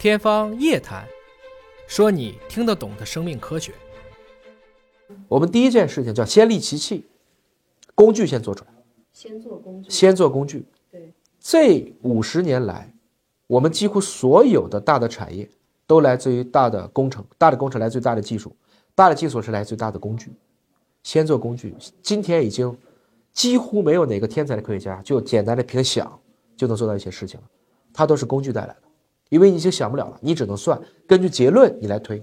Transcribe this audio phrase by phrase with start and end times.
[0.00, 1.04] 天方夜谭，
[1.86, 3.74] 说你听得懂的生命科学。
[5.28, 7.04] 我们第一件事情叫先立其器，
[7.94, 8.70] 工具先做出来，
[9.12, 10.64] 先做工具，先做工具。
[10.90, 12.90] 对，这五十年来，
[13.46, 15.46] 我们几乎所有的大的产业
[15.86, 18.56] 都来自于大的工程，大的工程来自于大的技术，
[18.94, 20.32] 大的技术是来自于大的工具。
[21.02, 22.74] 先做工具，今天已经
[23.34, 26.18] 几乎没有哪个天才的科学家就简单的凭想
[26.56, 27.46] 就能做到一些事情了，
[27.92, 28.76] 它都是工具带来的，
[29.30, 32.22] 因为你已经想不了了，你只能算，根据结论你来推。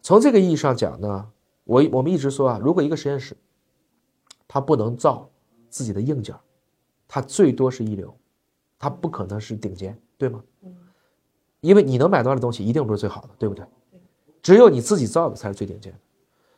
[0.00, 1.30] 从这个意义上讲呢，
[1.62, 3.36] 我我们一直说啊，如果一个实验室
[4.48, 5.30] 它不能造
[5.68, 6.34] 自己的硬件，
[7.06, 8.12] 它最多是一流，
[8.78, 10.42] 它不可能是顶尖，对吗？
[11.60, 13.64] 因为你能买到的东西一定不是最好的，对不对？
[14.42, 15.98] 只有你自己造的才是最顶尖的。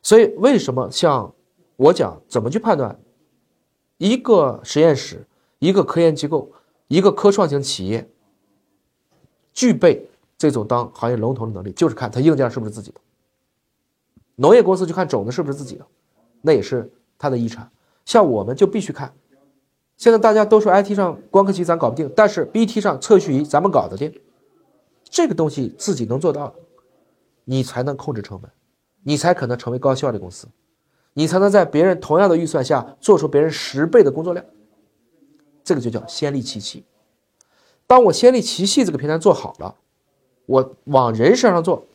[0.01, 1.35] 所以为什么像
[1.77, 2.99] 我讲怎么去判断
[3.99, 5.27] 一个实验室、
[5.59, 6.51] 一个科研机构、
[6.89, 8.11] 一个科创型企业
[9.55, 13.01] 具备这种当行业龙头的能力，就是看它硬件是不是自己的。
[14.35, 15.87] 农业公司就看种子是不是自己的，
[16.43, 17.71] 那也是它的遗产。
[18.05, 19.15] 像我们就必须看，
[19.97, 24.13] 现在大家都说 IT 上光刻机咱搞不定，但是 BT 上测序仪咱们搞得定。
[25.05, 26.53] 这个东西自己能做到，
[27.45, 28.51] 你才能控制成本，
[29.05, 30.49] 你才可能成为高效的公司，
[31.13, 34.45] 你才能在别人同样的预算下做出别人十倍的工作量。
[35.63, 36.85] 这个就叫先立其器。
[37.95, 39.77] 当我先立其系这个平台做好了，
[40.47, 41.87] 我往人身上做，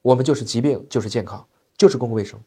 [0.00, 1.46] 我们就是疾病，就是健康，
[1.76, 2.38] 就是公共卫生；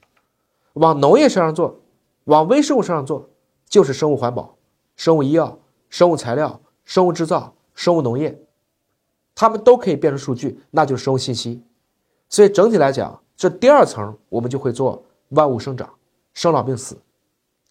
[0.74, 1.80] 往农业身上做，
[2.24, 3.30] 往微生物身上做，
[3.70, 4.56] 就是生物环保、
[4.96, 5.56] 生物医药、
[5.88, 8.42] 生物材料、生物制造、生物农业。
[9.36, 11.62] 它们都可以变成数据，那就是生物信息。
[12.28, 15.94] 所以整体来讲，这第二层我们就会做万物生长、
[16.34, 16.98] 生老病死，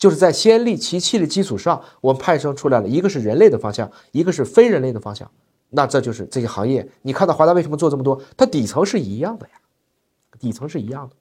[0.03, 5.31] 就是在先立其器的基础上，我们派生出来了一个是人类的方向，一个是非人类的方向。
[5.71, 6.85] 那这就是这些行业。
[7.03, 8.21] 你看到华大为什么做这么多？
[8.37, 9.53] 它底层是一样的呀，
[10.41, 11.15] 底层是一样的。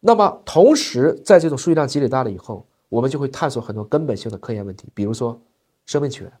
[0.00, 5.40] 那么同时，在这种数据量积累大了以后，我们就会探索很多根本性的科研问题，比如说
[5.86, 6.32] 生命起源。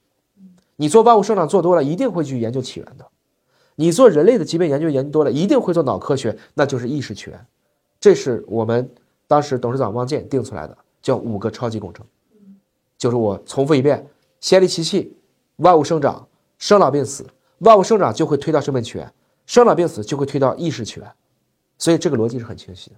[0.74, 3.06] 你做万物生长做多了，一定会去研究起源的。
[3.76, 7.46] 你做人类的疾病研究研究多了，一定会做脑科学，那就是意识起源。
[8.00, 8.90] 这是我们
[9.28, 12.04] 当时董事长汪建定出来的，叫五个超级工程。
[12.96, 14.06] 就是我重复一遍：
[14.40, 15.16] 先立其器，
[15.56, 16.26] 万物生长，
[16.58, 17.26] 生老病死，
[17.58, 19.12] 万物生长就会推到生命起源，
[19.46, 21.12] 生老病死就会推到意识起源。
[21.78, 22.96] 所以这个逻辑是很清晰的。